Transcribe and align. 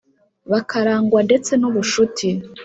Bakarangwa 0.51 1.19
ndetse 1.27 1.51
n’ubucuti 1.57 2.27